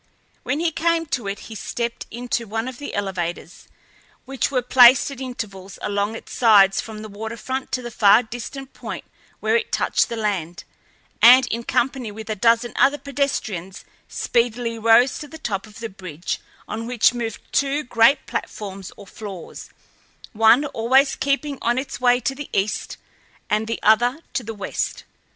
When 0.41 0.59
he 0.59 0.71
came 0.71 1.05
to 1.13 1.27
it 1.27 1.41
he 1.41 1.53
stepped 1.53 2.07
into 2.09 2.47
one 2.47 2.67
of 2.67 2.79
the 2.79 2.95
elevators, 2.95 3.67
which 4.25 4.49
were 4.49 4.63
placed 4.63 5.11
at 5.11 5.21
intervals 5.21 5.77
along 5.79 6.15
its 6.15 6.33
sides 6.33 6.81
from 6.81 7.03
the 7.03 7.07
waterfront 7.07 7.71
to 7.73 7.83
the 7.83 7.91
far 7.91 8.23
distant 8.23 8.73
point 8.73 9.05
where 9.41 9.55
it 9.55 9.71
touched 9.71 10.09
the 10.09 10.15
land, 10.15 10.63
and 11.21 11.45
in 11.51 11.63
company 11.63 12.11
with 12.11 12.31
a 12.31 12.35
dozen 12.35 12.73
other 12.77 12.97
pedestrians 12.97 13.85
speedily 14.07 14.79
rose 14.79 15.19
to 15.19 15.27
the 15.27 15.37
top 15.37 15.67
of 15.67 15.77
the 15.79 15.87
bridge, 15.89 16.39
on 16.67 16.87
which 16.87 17.13
moved 17.13 17.39
two 17.51 17.83
great 17.83 18.25
platforms 18.25 18.91
or 18.97 19.05
floors, 19.05 19.69
one 20.33 20.65
always 20.65 21.15
keeping 21.15 21.59
on 21.61 21.77
its 21.77 22.01
way 22.01 22.19
to 22.19 22.33
the 22.33 22.49
east, 22.53 22.97
and 23.51 23.67
the 23.67 23.79
other 23.83 24.19
to 24.33 24.41
the 24.43 24.55
west. 24.55 25.03